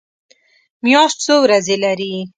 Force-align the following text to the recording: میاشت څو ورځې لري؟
میاشت 0.83 1.17
څو 1.25 1.35
ورځې 1.45 1.75
لري؟ 1.83 2.13